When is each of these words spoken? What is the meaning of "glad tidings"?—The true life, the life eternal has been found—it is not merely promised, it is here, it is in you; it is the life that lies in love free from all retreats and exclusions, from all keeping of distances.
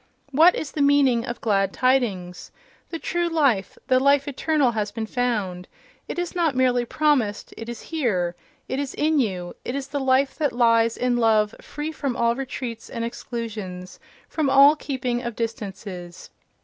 What 0.31 0.55
is 0.55 0.71
the 0.71 0.81
meaning 0.81 1.27
of 1.27 1.41
"glad 1.41 1.71
tidings"?—The 1.73 2.97
true 2.97 3.27
life, 3.29 3.77
the 3.85 3.99
life 3.99 4.27
eternal 4.27 4.71
has 4.71 4.89
been 4.91 5.05
found—it 5.05 6.17
is 6.17 6.33
not 6.33 6.55
merely 6.55 6.85
promised, 6.85 7.53
it 7.55 7.69
is 7.69 7.81
here, 7.83 8.35
it 8.67 8.79
is 8.79 8.95
in 8.95 9.19
you; 9.19 9.55
it 9.63 9.75
is 9.75 9.89
the 9.89 9.99
life 9.99 10.35
that 10.39 10.53
lies 10.53 10.97
in 10.97 11.17
love 11.17 11.53
free 11.61 11.91
from 11.91 12.15
all 12.17 12.33
retreats 12.33 12.89
and 12.89 13.05
exclusions, 13.05 13.99
from 14.27 14.49
all 14.49 14.75
keeping 14.75 15.21
of 15.21 15.35
distances. 15.35 16.31